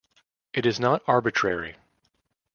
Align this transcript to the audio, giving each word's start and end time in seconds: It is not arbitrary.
It 0.55 0.65
is 0.65 0.79
not 0.79 1.03
arbitrary. 1.05 1.77